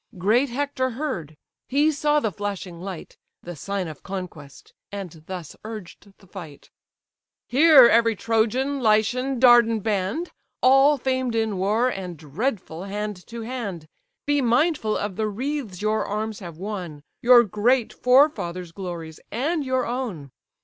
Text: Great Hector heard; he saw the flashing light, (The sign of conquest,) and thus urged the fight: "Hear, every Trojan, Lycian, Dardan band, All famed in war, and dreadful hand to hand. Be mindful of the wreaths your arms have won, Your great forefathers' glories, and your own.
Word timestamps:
Great 0.17 0.49
Hector 0.49 0.89
heard; 0.89 1.37
he 1.67 1.91
saw 1.91 2.19
the 2.19 2.31
flashing 2.31 2.79
light, 2.81 3.17
(The 3.43 3.55
sign 3.55 3.87
of 3.87 4.01
conquest,) 4.01 4.73
and 4.91 5.11
thus 5.27 5.55
urged 5.63 6.17
the 6.17 6.25
fight: 6.25 6.71
"Hear, 7.45 7.85
every 7.87 8.15
Trojan, 8.15 8.79
Lycian, 8.79 9.37
Dardan 9.39 9.81
band, 9.81 10.31
All 10.63 10.97
famed 10.97 11.35
in 11.35 11.57
war, 11.59 11.87
and 11.87 12.17
dreadful 12.17 12.85
hand 12.85 13.27
to 13.27 13.41
hand. 13.41 13.87
Be 14.25 14.41
mindful 14.41 14.97
of 14.97 15.17
the 15.17 15.27
wreaths 15.27 15.83
your 15.83 16.03
arms 16.03 16.39
have 16.39 16.57
won, 16.57 17.03
Your 17.21 17.43
great 17.43 17.93
forefathers' 17.93 18.71
glories, 18.71 19.19
and 19.29 19.63
your 19.63 19.85
own. 19.85 20.31